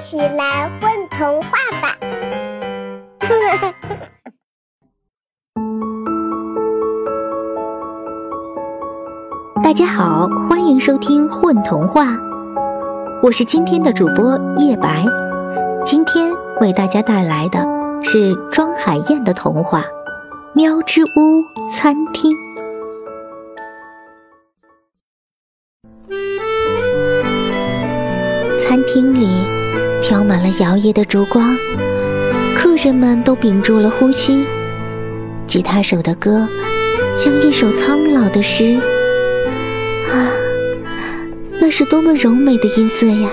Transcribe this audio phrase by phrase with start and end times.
[0.00, 1.50] 起来混童话
[1.82, 1.94] 吧！
[9.62, 12.04] 大家好，欢迎收听《混童话》，
[13.22, 15.04] 我是今天的主播叶白。
[15.84, 16.32] 今天
[16.62, 17.62] 为大家带来的
[18.02, 19.82] 是庄海燕的童话
[20.54, 22.32] 《喵之屋餐厅》。
[28.58, 29.26] 餐厅里
[30.10, 31.56] 飘满了摇曳的烛光，
[32.52, 34.44] 客人们都屏住了呼吸。
[35.46, 36.48] 吉他手的歌
[37.14, 38.74] 像一首苍老的诗，
[40.10, 40.34] 啊，
[41.60, 43.28] 那是多么柔美的音色呀！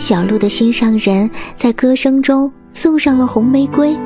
[0.00, 3.96] 小鹿的心上人在歌声中送上了红玫瑰，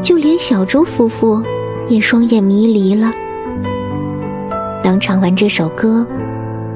[0.00, 1.42] 就连小猪夫妇
[1.88, 3.10] 也双眼迷离了。
[4.84, 6.06] 当唱完这首歌，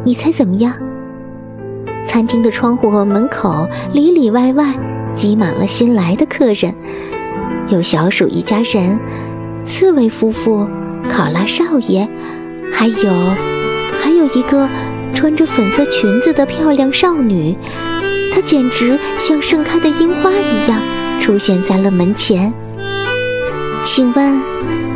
[0.03, 0.75] 你猜怎么样？
[2.09, 4.75] 餐厅的窗户和门口里里外外
[5.15, 6.75] 挤满了新来的客人，
[7.69, 8.99] 有小鼠一家人、
[9.63, 10.67] 刺猬夫妇、
[11.07, 12.09] 考拉少爷，
[12.73, 13.13] 还有
[14.01, 14.67] 还有一个
[15.13, 17.55] 穿着粉色裙子的漂亮少女，
[18.33, 20.81] 她简直像盛开的樱花一样
[21.21, 22.51] 出现在了门前。
[23.85, 24.41] 请问，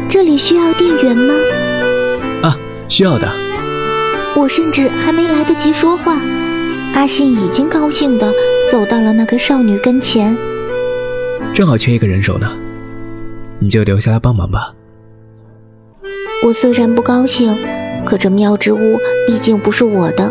[0.08, 1.34] 这里需要店员吗？
[2.42, 2.56] 啊，
[2.88, 3.28] 需要的。
[4.34, 6.16] 我甚至还没来得及说话。
[6.94, 8.32] 阿信已经高兴地
[8.70, 10.36] 走到了那个少女跟前，
[11.54, 12.52] 正好缺一个人手呢，
[13.58, 14.72] 你就留下来帮忙吧。
[16.44, 17.56] 我虽然不高兴，
[18.04, 20.30] 可这妙之屋毕竟不是我的，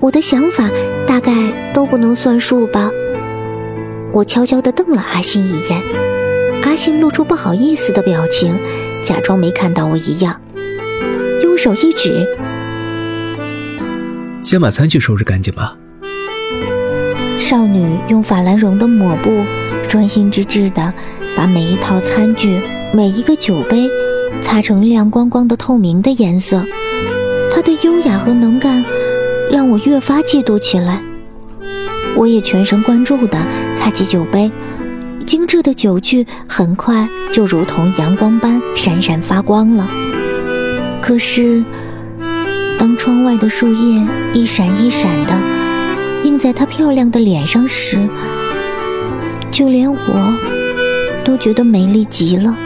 [0.00, 0.68] 我的想法
[1.06, 1.32] 大概
[1.72, 2.90] 都不能算数吧。
[4.12, 5.82] 我悄悄地瞪了阿信一眼，
[6.64, 8.58] 阿信露出不好意思的表情，
[9.04, 10.40] 假装没看到我一样，
[11.42, 12.26] 用手一指。
[14.42, 15.76] 先把餐具收拾干净吧。
[17.38, 19.44] 少女用法兰绒的抹布，
[19.88, 20.92] 专心致志地
[21.36, 22.60] 把每一套餐具、
[22.92, 23.88] 每一个酒杯
[24.42, 26.64] 擦成亮光光的透明的颜色。
[27.52, 28.84] 她的优雅和能干
[29.50, 31.02] 让我越发嫉妒起来。
[32.16, 33.38] 我也全神贯注地
[33.76, 34.50] 擦起酒杯，
[35.26, 39.88] 精致的酒具很快就如同阳光般闪闪发光了。
[41.02, 41.62] 可是。
[42.80, 44.02] 当窗外的树叶
[44.32, 45.34] 一闪一闪的
[46.24, 48.08] 映在她漂亮的脸上时，
[49.50, 50.34] 就连我
[51.22, 52.56] 都觉得美丽极了。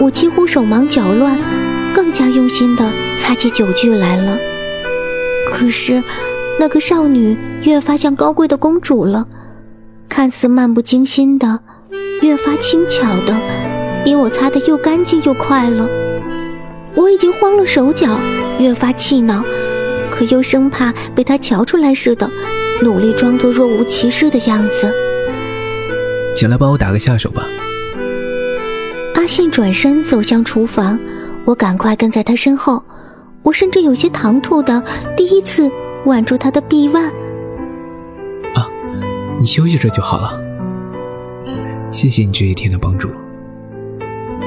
[0.00, 1.38] 我几乎手忙脚乱，
[1.94, 2.84] 更加用心的
[3.16, 4.36] 擦起酒具来了。
[5.48, 6.02] 可是，
[6.58, 9.28] 那个少女越发像高贵的公主了，
[10.08, 11.60] 看似漫不经心的，
[12.22, 13.40] 越发轻巧的，
[14.04, 15.88] 比我擦得又干净又快了。
[16.96, 18.18] 我已经慌了手脚。
[18.58, 19.44] 越发气恼，
[20.10, 22.28] 可又生怕被他瞧出来似的，
[22.82, 24.92] 努力装作若无其事的样子。
[26.34, 27.44] 请来帮我打个下手吧。
[29.14, 30.98] 阿信转身走向厨房，
[31.44, 32.82] 我赶快跟在他身后。
[33.44, 34.82] 我甚至有些唐突的
[35.16, 35.70] 第一次
[36.04, 37.04] 挽住他的臂弯。
[38.54, 38.68] 啊，
[39.38, 40.38] 你休息着就好了。
[41.90, 43.08] 谢谢你这一天的帮助。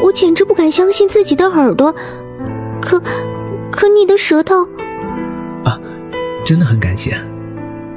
[0.04, 1.96] 我简直不敢相信自己的耳朵，
[2.82, 3.02] 可。
[3.72, 4.64] 可你的舌头，
[5.64, 5.80] 啊，
[6.46, 7.16] 真的很感谢。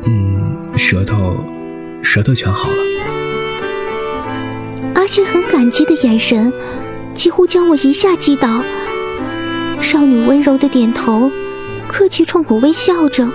[0.07, 1.37] 嗯，舌头，
[2.03, 2.77] 舌头全好了。
[4.95, 6.53] 阿信很感激的眼神，
[7.13, 8.63] 几乎将我一下击倒。
[9.81, 11.31] 少女温柔的点头，
[11.89, 13.29] 客气冲我微笑着，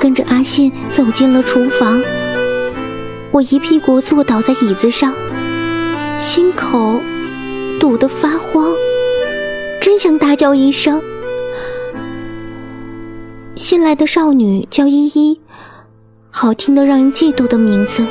[0.00, 2.02] 跟着阿信走进了厨房。
[3.30, 5.14] 我一屁股坐倒在椅子上，
[6.18, 7.00] 心口
[7.80, 8.72] 堵得发慌，
[9.80, 11.02] 真想大叫一声。
[13.62, 15.40] 新来的少女叫依依，
[16.32, 18.04] 好听的让人嫉妒的名字。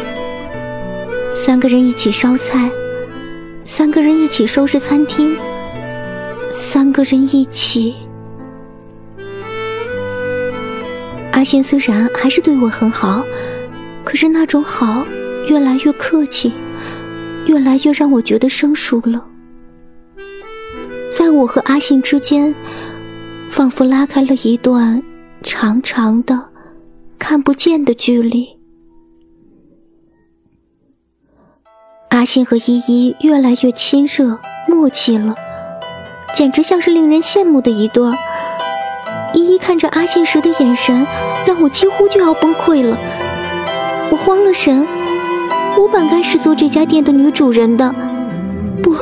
[1.35, 2.71] 三个人一起烧菜，
[3.65, 5.35] 三个人一起收拾餐厅，
[6.49, 7.95] 三个人一起。
[11.33, 13.21] 阿信虽然还是对我很好，
[14.05, 15.05] 可是那种好
[15.49, 16.53] 越来越客气，
[17.45, 19.27] 越来越让我觉得生疏了。
[21.13, 22.55] 在我和阿信之间，
[23.49, 25.03] 仿佛拉开了一段。
[25.43, 26.49] 长长的、
[27.17, 28.57] 看不见的距离。
[32.09, 35.35] 阿信和依依越来越亲热、默契了，
[36.35, 38.15] 简直像是令人羡慕的一对儿。
[39.33, 41.05] 依依看着阿信时的眼神，
[41.47, 42.97] 让我几乎就要崩溃了。
[44.11, 44.85] 我慌了神，
[45.79, 47.95] 我本该是做这家店的女主人的，
[48.83, 48.95] 不，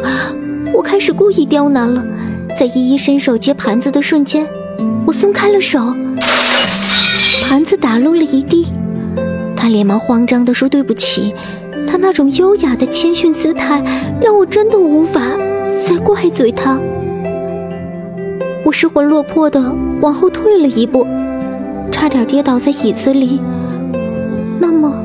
[0.73, 2.05] 我开始故意刁难了。
[2.57, 4.47] 在依依伸手接盘子的瞬间，
[5.05, 5.79] 我松开了手。
[7.43, 8.67] 盘子打落了一地，
[9.55, 11.33] 他连忙慌张地说对不起，
[11.87, 13.81] 他那种优雅的谦逊姿态，
[14.21, 15.21] 让我真的无法
[15.87, 16.79] 再怪罪他。
[18.63, 19.59] 我失魂落魄地
[20.01, 21.07] 往后退了一步，
[21.91, 23.41] 差点跌倒在椅子里。
[24.59, 25.03] 那么，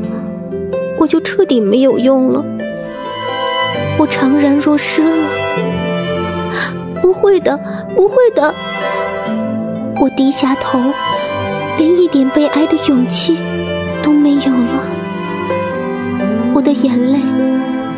[0.98, 2.44] 我就彻底没有用了，
[3.96, 5.28] 我怅然若失了。
[7.00, 7.58] 不会的，
[7.96, 8.54] 不会的。
[10.00, 10.78] 我低下头，
[11.78, 13.36] 连一点悲哀的勇气
[14.02, 14.84] 都没有了。
[16.54, 17.18] 我的眼泪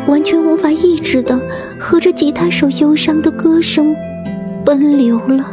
[0.07, 1.39] 完全无法抑制的，
[1.79, 3.95] 和着吉他手忧伤的歌声
[4.63, 5.45] 奔流了。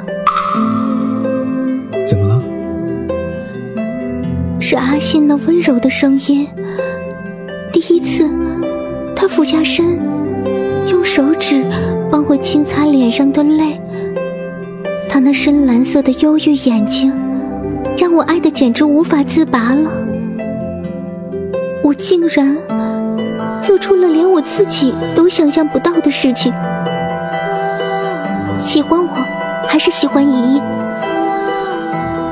[2.06, 2.42] 怎么了？
[4.60, 6.48] 是阿信那温柔的声音。
[7.72, 8.28] 第一次，
[9.16, 9.98] 他俯下身，
[10.88, 11.64] 用手指
[12.10, 13.80] 帮我轻擦脸上的泪。
[15.14, 17.12] 他那深蓝色的忧郁眼睛，
[17.96, 19.88] 让我爱的简直无法自拔了。
[21.84, 22.56] 我竟然
[23.62, 26.52] 做出了连我自己都想象不到的事情。
[28.58, 29.08] 喜欢我，
[29.68, 30.62] 还是喜欢依依？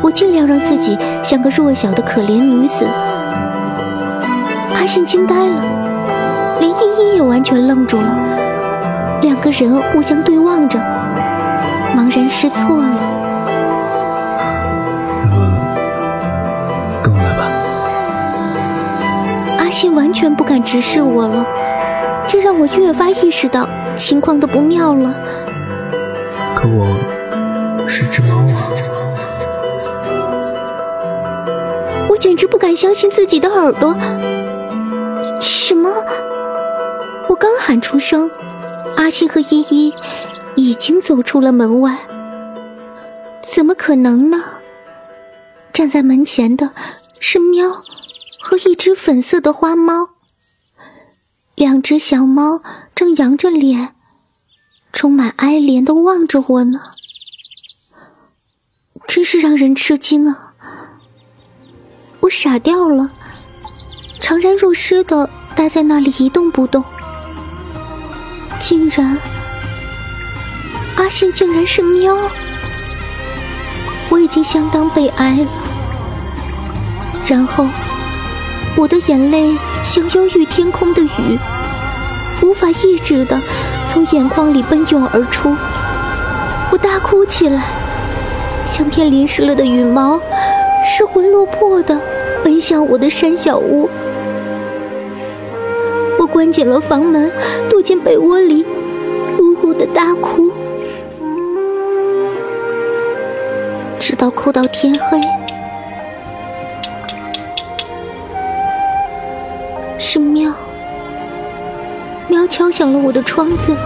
[0.02, 2.84] 我尽量让自己像个弱小的可怜女子。
[4.74, 10.80] 阿信惊呆了，连依依也完全愣住了，两个人互相对望着。
[12.12, 12.84] 茫然失措了。
[15.30, 15.40] 那么，
[17.02, 17.40] 跟我来吧。
[19.58, 21.46] 阿信完全不敢直视我了，
[22.28, 23.66] 这让我越发意识到
[23.96, 25.14] 情况的不妙了。
[26.54, 26.94] 可我
[27.88, 28.60] 是只猫啊！
[32.10, 33.96] 我简直不敢相信自己的耳朵。
[35.40, 35.90] 什么？
[37.28, 38.30] 我刚喊出声，
[38.96, 39.94] 阿信和依依。
[40.56, 41.98] 已经走出了门外，
[43.42, 44.38] 怎么可能呢？
[45.72, 46.72] 站在门前的
[47.18, 47.70] 是喵
[48.40, 50.10] 和一只粉色的花猫，
[51.54, 52.62] 两只小猫
[52.94, 53.94] 正扬着脸，
[54.92, 56.78] 充满哀怜的望着我呢，
[59.06, 60.54] 真是让人吃惊啊！
[62.20, 63.10] 我傻掉了，
[64.20, 66.84] 怅然若失的待在那里一动不动，
[68.60, 69.18] 竟然。
[70.96, 72.16] 阿信竟然是喵，
[74.10, 75.46] 我已经相当悲哀了。
[77.26, 77.66] 然后，
[78.76, 81.38] 我的眼泪像忧郁天空的雨，
[82.42, 83.40] 无法抑制的
[83.88, 85.54] 从眼眶里奔涌而出。
[86.70, 87.62] 我大哭起来，
[88.66, 90.20] 像片淋湿了的羽毛，
[90.84, 91.98] 失魂落魄的
[92.44, 93.88] 奔向我的山小屋。
[96.18, 97.32] 我关紧了房门，
[97.68, 98.64] 躲进被窝里，
[99.38, 100.51] 呜呜的大哭。
[104.04, 105.20] 直到哭到天黑，
[109.96, 110.52] 是喵，
[112.26, 113.76] 喵敲响了我的窗子。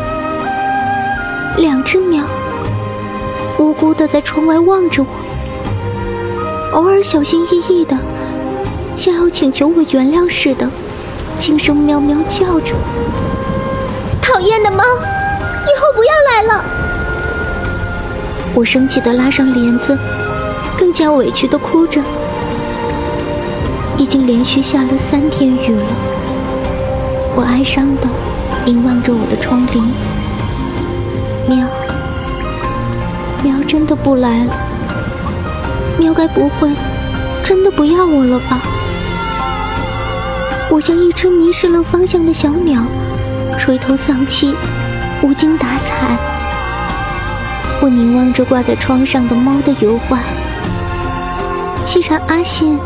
[1.58, 2.24] 两只喵
[3.58, 7.94] 无辜的在窗外望着我，偶尔小心翼翼的，
[8.96, 10.66] 像要请求我原谅似的，
[11.38, 12.74] 轻声喵喵叫着
[14.22, 16.64] ：“讨厌的猫，以后不要来了。”
[18.56, 19.98] 我生气的拉上帘子，
[20.78, 22.00] 更加委屈的哭着。
[23.98, 25.84] 已经连续下了三天雨了，
[27.36, 28.08] 我哀伤的
[28.64, 29.82] 凝望着我的窗棂。
[31.46, 31.66] 喵，
[33.42, 34.54] 喵真的不来了。
[35.98, 36.70] 喵该不会
[37.44, 38.58] 真的不要我了吧？
[40.70, 42.82] 我像一只迷失了方向的小鸟，
[43.58, 44.54] 垂头丧气，
[45.20, 46.35] 无精打采。
[47.86, 50.18] 我凝望着挂在窗上的猫的油画，
[51.84, 52.76] 既然阿信，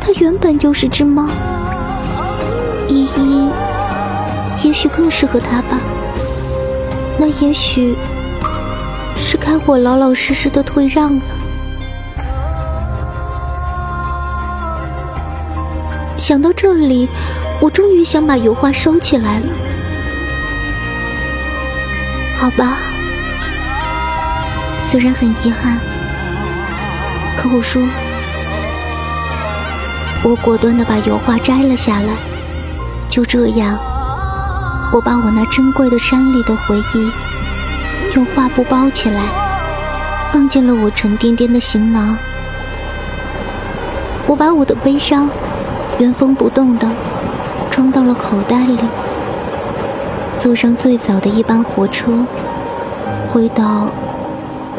[0.00, 1.26] 他原本就是只猫，
[2.86, 3.48] 依依，
[4.62, 5.80] 也许更适合他吧。
[7.18, 7.96] 那也许
[9.16, 11.22] 是该我老老实实的退让了。
[16.16, 17.08] 想到这里，
[17.60, 19.46] 我终于想把油画收起来了。
[22.36, 22.78] 好吧。
[24.90, 25.76] 虽然很遗憾，
[27.36, 27.82] 可我说，
[30.24, 32.08] 我果断的把油画摘了下来。
[33.06, 33.78] 就这样，
[34.90, 37.12] 我把我那珍贵的山里的回忆
[38.14, 39.20] 用画布包起来，
[40.32, 42.16] 放进了我沉甸甸的行囊。
[44.26, 45.28] 我把我的悲伤
[45.98, 46.88] 原封不动的
[47.68, 48.78] 装到了口袋里，
[50.38, 52.10] 坐上最早的一班火车，
[53.30, 53.90] 回到。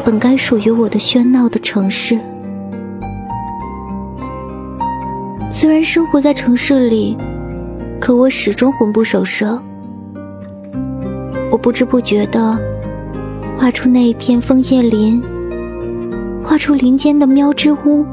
[0.04, 2.18] 本该属于我的喧闹的城市，
[5.52, 7.16] 虽然生活在城市里，
[8.00, 9.60] 可我始终魂不守舍。
[11.50, 12.58] 我不知不觉的
[13.58, 15.22] 画出那一片枫叶林，
[16.42, 18.04] 画出林间的喵之屋。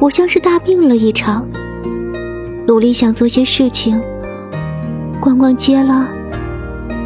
[0.00, 1.46] 我像是大病了一场，
[2.66, 4.00] 努力想做些事情，
[5.20, 6.08] 逛逛街了，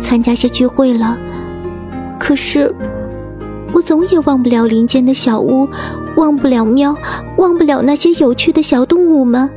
[0.00, 1.19] 参加些聚会了，
[2.26, 2.75] 可是
[3.73, 5.68] 我总也忘不了林间的小屋，
[6.16, 6.92] 忘不了喵，
[7.38, 9.49] 忘不了那些有趣的小动物们。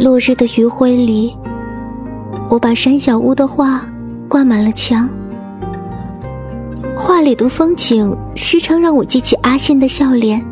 [0.00, 1.36] 落日的余晖里，
[2.50, 3.86] 我把山小屋的画
[4.28, 5.08] 挂满了墙。
[6.96, 10.44] 画里的风景时常让我记起阿信的笑脸，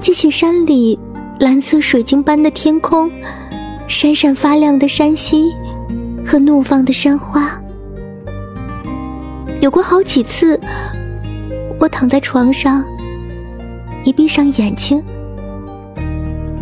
[0.00, 0.98] 记起山里
[1.38, 3.10] 蓝色水晶般的天空、
[3.86, 5.52] 闪闪发亮的山溪
[6.24, 7.60] 和怒放的山花。
[9.70, 10.58] 有过好几次，
[11.78, 12.84] 我躺在床上，
[14.02, 15.00] 一闭上眼睛，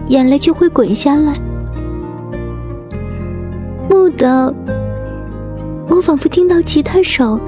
[0.09, 1.33] 眼泪就会滚下来。
[3.89, 4.55] 蓦地，
[5.89, 7.41] 我仿佛听到吉他手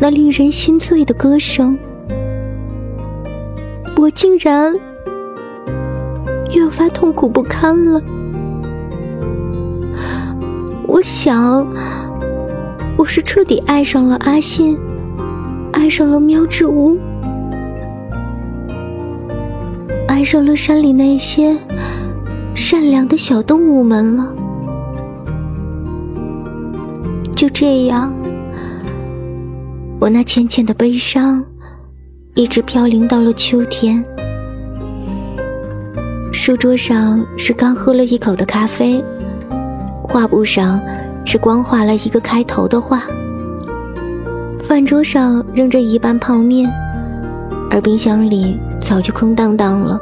[0.00, 1.78] 那令人心醉的歌声，
[3.98, 4.74] 我竟然
[6.54, 8.02] 越发痛苦不堪了。
[10.86, 11.66] 我想，
[12.96, 14.78] 我是彻底爱上了阿信，
[15.82, 16.96] 爱上了喵之屋，
[20.06, 21.58] 爱上了山里那些
[22.54, 24.32] 善良的小动物们了。
[27.34, 28.14] 就这样，
[29.98, 31.44] 我那浅浅的悲伤
[32.36, 34.04] 一直飘零到了秋天。
[36.32, 39.04] 书桌上是刚喝了一口的咖啡，
[40.04, 40.80] 画布上
[41.24, 43.02] 是光画了一个开头的画，
[44.72, 46.66] 饭桌上扔着一半泡面，
[47.70, 50.00] 而冰箱里早就空荡荡了。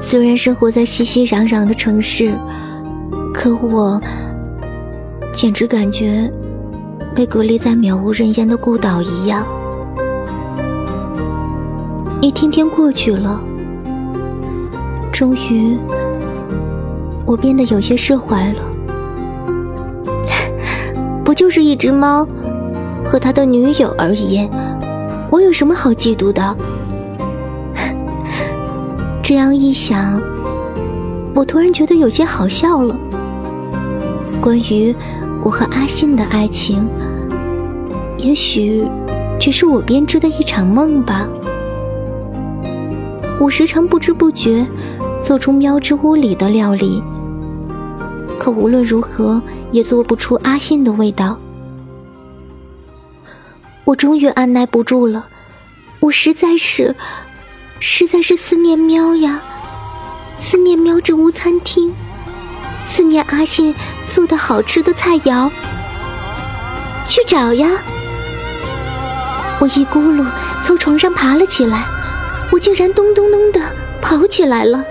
[0.00, 2.32] 虽然生活在熙熙攘攘的城市，
[3.34, 4.00] 可我。
[5.32, 6.32] 简直感觉
[7.14, 9.44] 被隔离在渺无人烟的孤岛一样。
[12.22, 13.38] 一天天过去了，
[15.12, 15.76] 终于，
[17.26, 18.62] 我变得有些释怀了。
[21.22, 22.26] 不就是一只猫
[23.10, 24.48] 和他的女友而已，
[25.30, 26.56] 我有什么好嫉妒的？
[29.20, 30.20] 这样一想，
[31.34, 32.96] 我突然觉得有些好笑了。
[34.40, 34.94] 关于……
[35.42, 36.86] 我和阿信的爱情，
[38.18, 38.86] 也许
[39.40, 41.26] 只是我编织的一场梦吧。
[43.40, 44.66] 我时常不知不觉
[45.22, 47.02] 做出喵之屋里的料理，
[48.38, 49.40] 可无论如何
[49.72, 51.38] 也做不出阿信的味道。
[53.90, 55.26] 我终于按耐不住了，
[55.98, 56.94] 我实在是，
[57.80, 59.42] 实在是思念喵呀，
[60.38, 61.92] 思念喵之屋餐厅。
[62.84, 63.74] 思念阿信
[64.14, 65.50] 做的好吃的菜肴，
[67.08, 67.68] 去找呀！
[69.58, 70.24] 我一咕噜
[70.64, 71.84] 从床上爬了起来，
[72.52, 73.60] 我竟然咚咚咚的
[74.00, 74.84] 跑起来了，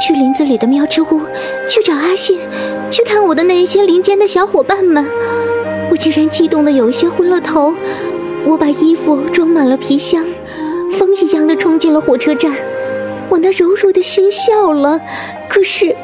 [0.00, 1.22] 去林子里的喵之屋，
[1.68, 2.38] 去找阿信，
[2.92, 5.04] 去看我的那一些林间的小伙伴们。
[5.94, 7.72] 我竟然激动的有些昏了头，
[8.44, 10.26] 我把衣服装满了皮箱，
[10.98, 12.52] 风一样的冲进了火车站。
[13.28, 15.00] 我那柔弱的心笑了，
[15.48, 15.94] 可是。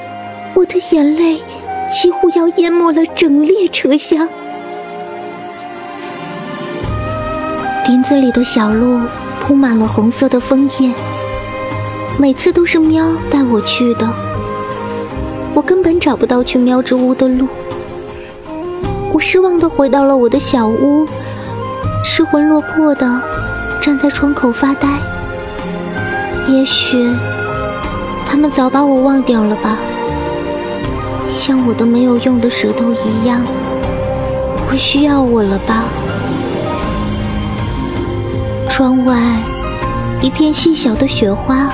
[0.55, 1.43] 我的眼泪
[1.89, 4.29] 几乎要淹没了整列车厢。
[7.89, 9.01] 林子里的小路
[9.43, 10.93] 铺满了红色的枫叶，
[12.17, 14.09] 每次都是喵带我去的，
[15.53, 17.49] 我根本找不到去喵之屋的路。
[19.21, 21.07] 失望的回到了我的小屋，
[22.03, 23.21] 失魂落魄的
[23.81, 24.89] 站在窗口发呆。
[26.49, 27.09] 也许
[28.27, 29.77] 他们早把我忘掉了吧。
[31.29, 33.45] 像我的没有用的舌头一样，
[34.69, 35.85] 不需要我了吧？
[38.69, 39.17] 窗外
[40.23, 41.71] 一片细小的雪花，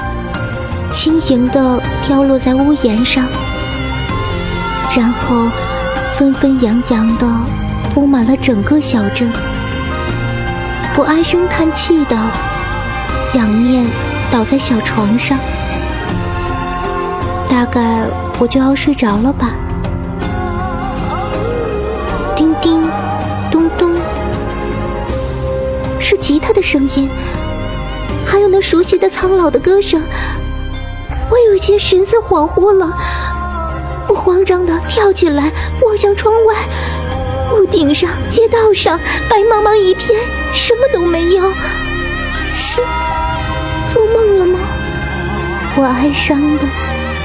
[0.93, 3.25] 轻盈的飘落在屋檐上，
[4.95, 5.49] 然后
[6.17, 7.27] 纷纷扬扬的
[7.93, 9.31] 铺满了整个小镇。
[10.97, 12.17] 我唉声叹气的
[13.35, 13.87] 仰面
[14.33, 15.39] 倒在小床上，
[17.49, 18.01] 大概。
[18.39, 19.53] 我就要睡着了吧？
[22.37, 22.83] 叮叮，
[23.51, 23.95] 咚咚，
[25.99, 27.09] 是吉他的声音，
[28.27, 30.03] 还有那熟悉的苍老的歌声。
[31.31, 32.95] 我有些神色恍惚了，
[34.27, 35.53] 慌张的跳起来，
[35.83, 36.57] 望向窗外，
[37.53, 40.19] 屋顶上、街道上白茫茫一片，
[40.53, 41.49] 什么都没有。
[42.53, 42.81] 是，
[43.95, 44.59] 做梦了吗？
[45.77, 46.67] 我哀伤的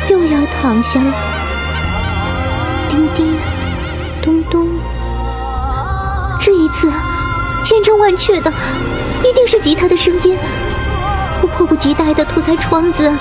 [0.09, 1.11] 又要躺下了。
[2.87, 3.35] 叮叮，
[4.21, 4.69] 咚咚，
[6.39, 6.87] 这一次
[7.63, 8.53] 千真万确的，
[9.23, 10.37] 一定是吉他的声音。
[11.41, 13.11] 我迫不及待的推开窗子，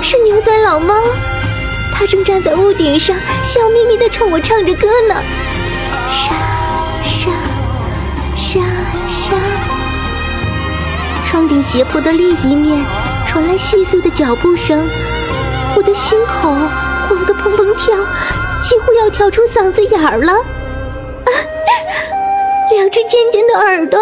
[0.00, 0.94] 是牛仔老猫，
[1.94, 5.14] 他正站在屋顶上，笑眯眯的冲我唱着歌呢。
[6.10, 6.34] 沙
[7.04, 7.30] 沙
[8.36, 8.60] 沙
[9.10, 9.32] 沙，
[11.24, 12.84] 窗顶斜坡的另一面
[13.24, 14.86] 传来细碎的脚步声，
[15.76, 17.94] 我的心口慌得砰砰跳，
[18.60, 20.32] 几乎要跳出嗓子眼儿了。
[20.32, 21.30] 啊，
[22.72, 24.00] 两只尖尖的耳朵，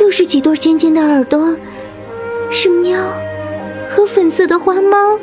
[0.00, 1.56] 又是几对尖尖的耳朵，
[2.50, 2.98] 是喵
[3.90, 5.18] 和粉色的花猫，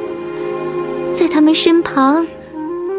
[1.17, 2.27] 在他们身旁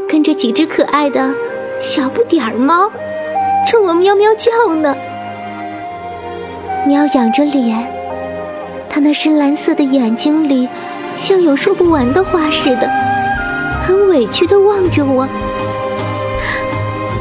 [0.09, 1.33] 跟着几只可爱的。
[1.81, 2.91] 小不点儿猫
[3.65, 4.93] 冲我喵喵叫呢，
[6.85, 7.87] 喵仰着脸，
[8.91, 10.69] 它那深蓝色的眼睛里
[11.17, 12.91] 像有说不完的话似的，
[13.87, 15.23] 很委屈的望着我。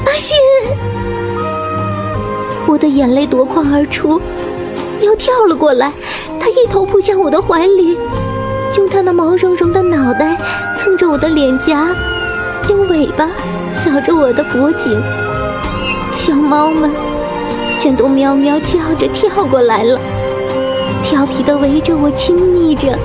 [0.08, 0.36] 阿信，
[2.66, 4.20] 我的眼泪夺眶而出，
[5.00, 5.92] 喵跳了过来，
[6.39, 7.96] 它一头扑向我的怀里，
[8.75, 10.36] 用它那毛茸茸的脑袋
[10.88, 11.94] 蹭着我的脸颊，
[12.70, 13.27] 用尾巴。
[13.74, 15.03] 扫着我的脖颈，
[16.13, 16.89] 小猫们
[17.77, 20.00] 全都喵喵叫着跳过来了，
[21.03, 22.98] 调皮的围着我亲昵着，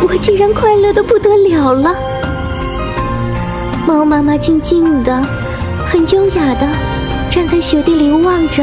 [0.00, 1.92] 我竟然快乐的不得了了。
[3.84, 5.20] 猫妈妈静静的、
[5.84, 6.68] 很优雅的
[7.32, 8.62] 站在雪地里望着，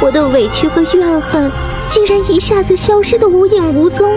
[0.00, 1.52] 我的委屈和怨恨
[1.90, 4.10] 竟然一下子消失的无影无踪。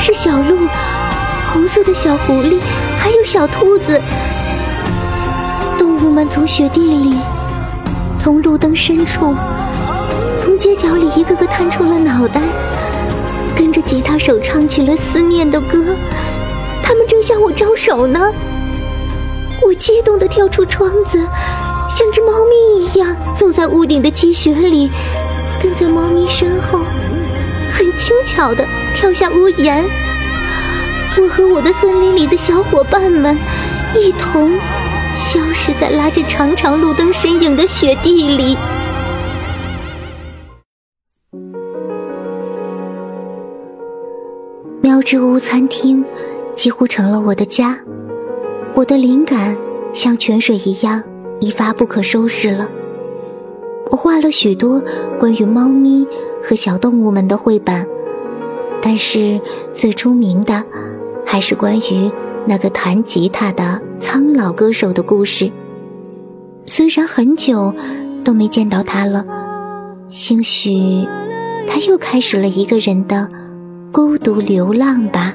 [0.00, 0.56] 是小鹿，
[1.52, 2.58] 红色的小狐狸。
[2.98, 4.00] 还有小兔子，
[5.78, 7.16] 动物们从雪地里，
[8.18, 9.34] 从路灯深处，
[10.40, 12.40] 从街角里一个个探出了脑袋，
[13.54, 15.94] 跟着吉他手唱起了思念的歌。
[16.82, 18.32] 他们正向我招手呢。
[19.62, 21.18] 我激动地跳出窗子，
[21.90, 24.90] 像只猫咪一样走在屋顶的积雪里，
[25.62, 26.80] 跟在猫咪身后，
[27.70, 29.84] 很轻巧的跳下屋檐。
[31.20, 33.36] 我和我的森林里的小伙伴们
[33.94, 34.52] 一同
[35.14, 38.56] 消失在拉着长长路灯身影的雪地里。
[44.80, 46.04] 喵之屋餐厅
[46.54, 47.78] 几乎成了我的家，
[48.74, 49.56] 我的灵感
[49.92, 51.02] 像泉水一样
[51.40, 52.68] 一发不可收拾了。
[53.90, 54.82] 我画了许多
[55.18, 56.06] 关于猫咪
[56.42, 57.86] 和小动物们的绘本，
[58.82, 59.40] 但是
[59.72, 60.64] 最出名的。
[61.26, 62.10] 还是关于
[62.44, 65.48] 那个弹吉他的苍老歌手的故事。
[66.66, 67.72] 虽然很久
[68.24, 69.24] 都没见到他了，
[70.08, 71.06] 兴许
[71.68, 73.28] 他又开始了一个人的
[73.92, 75.32] 孤独流浪吧。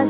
[0.00, 0.06] 大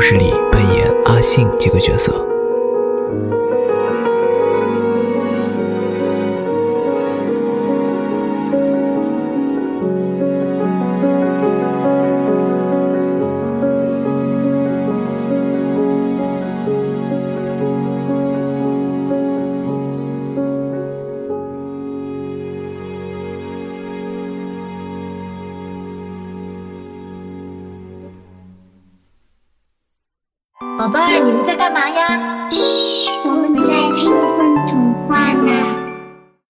[0.00, 2.39] 故事里扮演阿信这个角色。